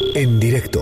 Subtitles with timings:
[0.00, 0.80] En directo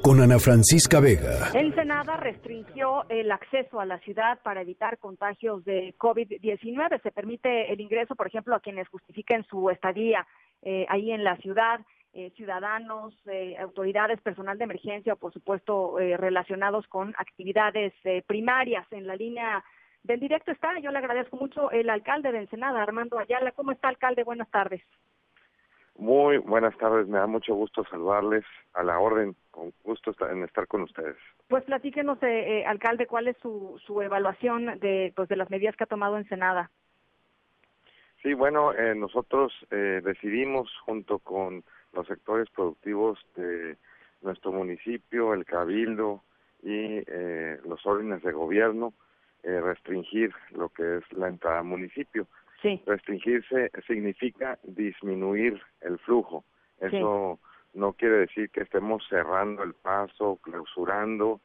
[0.00, 1.50] con Ana Francisca Vega.
[1.54, 7.02] Ensenada restringió el acceso a la ciudad para evitar contagios de COVID-19.
[7.02, 10.24] Se permite el ingreso, por ejemplo, a quienes justifiquen su estadía
[10.62, 11.80] eh, ahí en la ciudad.
[12.12, 17.92] Eh, ciudadanos, eh, autoridades, personal de emergencia o, por supuesto, relacionados con actividades
[18.26, 18.86] primarias.
[18.92, 19.64] En la línea
[20.04, 23.50] del directo está, yo le agradezco mucho, el alcalde de Ensenada, Armando Ayala.
[23.52, 24.22] ¿Cómo está, alcalde?
[24.22, 24.82] Buenas tardes.
[25.98, 28.44] Muy buenas tardes, me da mucho gusto saludarles
[28.74, 31.16] a la orden, con gusto en estar con ustedes.
[31.48, 35.74] Pues platíquenos, eh, eh, alcalde, cuál es su, su evaluación de, pues, de las medidas
[35.74, 36.70] que ha tomado en Senada.
[38.22, 43.76] Sí, bueno, eh, nosotros decidimos junto con los sectores productivos de
[44.22, 46.22] nuestro municipio, el cabildo
[46.62, 47.04] y
[47.68, 48.92] los órdenes de gobierno,
[49.42, 52.26] restringir lo que es la entrada al municipio.
[52.62, 56.44] Restringirse significa disminuir el flujo.
[56.80, 57.38] Eso
[57.74, 61.40] no quiere decir que estemos cerrando el paso, clausurando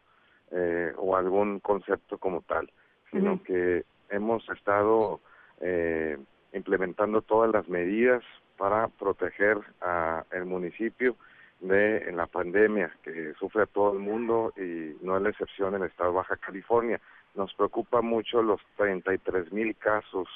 [0.52, 2.72] eh, o algún concepto como tal,
[3.12, 5.20] sino que hemos estado
[5.62, 6.18] eh,
[6.54, 8.24] implementando todas las medidas
[8.58, 11.16] para proteger a el municipio
[11.60, 15.84] de la pandemia que sufre a todo el mundo y no es la excepción en
[15.84, 17.00] el estado de Baja California.
[17.36, 20.28] Nos preocupa mucho los 33 mil casos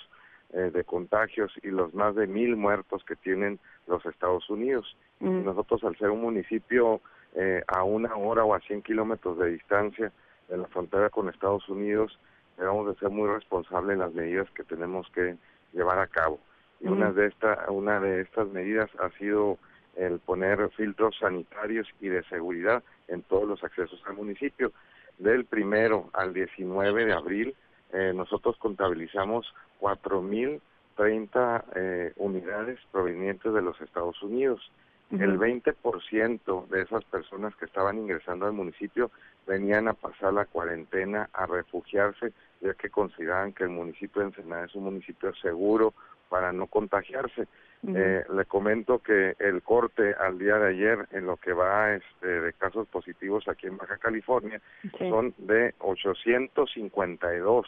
[0.53, 4.95] eh, de contagios y los más de mil muertos que tienen los Estados Unidos.
[5.19, 5.43] Mm.
[5.43, 7.01] Nosotros, al ser un municipio
[7.35, 10.11] eh, a una hora o a 100 kilómetros de distancia
[10.47, 12.17] de la frontera con Estados Unidos,
[12.57, 15.35] debemos de ser muy responsables en las medidas que tenemos que
[15.73, 16.39] llevar a cabo.
[16.79, 19.57] Y una, de esta, una de estas medidas ha sido
[19.95, 24.71] el poner filtros sanitarios y de seguridad en todos los accesos al municipio.
[25.17, 27.55] Del primero al 19 de abril,
[27.93, 29.45] eh, nosotros contabilizamos
[29.79, 34.71] 4.030 eh, unidades provenientes de los Estados Unidos.
[35.09, 39.09] El 20% de esas personas que estaban ingresando al municipio
[39.47, 44.65] venían a pasar la cuarentena, a refugiarse, ya que consideraban que el municipio de Ensenada
[44.65, 45.93] es un municipio seguro
[46.29, 47.47] para no contagiarse.
[47.87, 52.27] eh, le comento que el corte al día de ayer en lo que va este,
[52.27, 54.59] de casos positivos aquí en Baja California
[54.97, 57.67] son de 852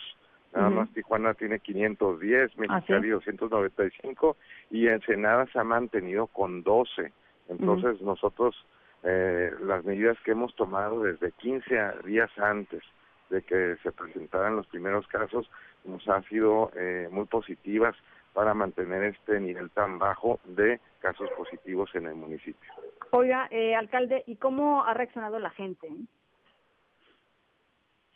[0.54, 4.36] Nada más Tijuana tiene 510, Mexicali 295
[4.72, 7.12] y Ensenada se ha mantenido con 12.
[7.50, 8.56] Entonces nosotros
[9.04, 11.76] eh, las medidas que hemos tomado desde 15
[12.06, 12.82] días antes
[13.30, 15.50] de que se presentaran los primeros casos
[15.86, 17.96] nos han sido eh, muy positivas
[18.34, 22.72] para mantener este nivel tan bajo de casos positivos en el municipio.
[23.12, 25.90] Oiga, eh, alcalde, ¿y cómo ha reaccionado la gente?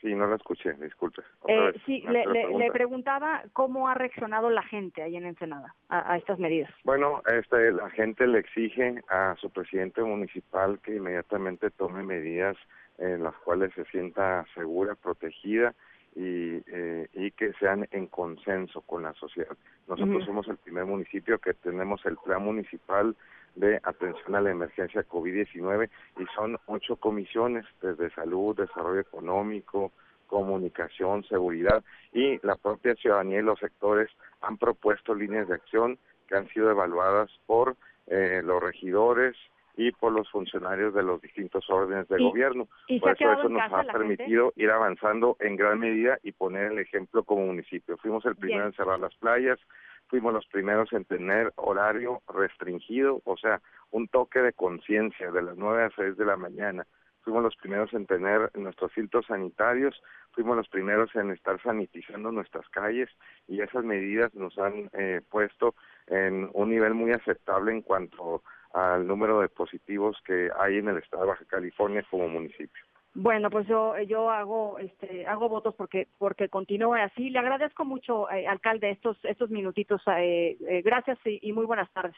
[0.03, 1.21] Sí, no la escuché, disculpe.
[1.47, 6.39] Eh, sí, le, le, preguntaba cómo ha reaccionado la gente ahí en Ensenada a, estas
[6.39, 6.69] medidas.
[6.83, 12.57] Bueno, este, la gente le exige a su presidente municipal que inmediatamente tome medidas
[12.97, 15.73] en las cuales se sienta segura, protegida
[16.15, 19.55] y, eh, y que sean en consenso con la sociedad.
[19.87, 23.15] Nosotros somos el primer municipio que tenemos el plan municipal
[23.55, 29.91] de atención a la emergencia COVID-19 y son ocho comisiones desde salud, desarrollo económico,
[30.27, 34.09] comunicación, seguridad y la propia ciudadanía y los sectores
[34.41, 37.75] han propuesto líneas de acción que han sido evaluadas por
[38.07, 39.35] eh, los regidores
[39.75, 42.67] y por los funcionarios de los distintos órdenes de gobierno.
[42.99, 47.23] por eso eso nos ha permitido ir avanzando en gran medida y poner el ejemplo
[47.23, 47.97] como municipio.
[47.97, 49.59] Fuimos el primero en cerrar las playas,
[50.07, 53.61] fuimos los primeros en tener horario restringido, o sea,
[53.91, 56.85] un toque de conciencia de las 9 a 6 de la mañana.
[57.21, 59.99] Fuimos los primeros en tener nuestros filtros sanitarios,
[60.33, 63.09] fuimos los primeros en estar sanitizando nuestras calles
[63.47, 65.73] y esas medidas nos han eh, puesto
[66.07, 70.97] en un nivel muy aceptable en cuanto al número de positivos que hay en el
[70.97, 72.83] estado de Baja California como municipio.
[73.15, 77.29] Bueno, pues yo yo hago este hago votos porque porque continúe así.
[77.29, 80.01] Le agradezco mucho, eh, alcalde, estos estos minutitos.
[80.17, 82.15] Eh, eh, gracias y, y muy buenas tardes.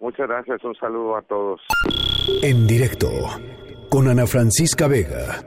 [0.00, 0.64] Muchas gracias.
[0.64, 1.60] Un saludo a todos.
[2.42, 3.08] En directo
[3.88, 5.42] con Ana Francisca Vega.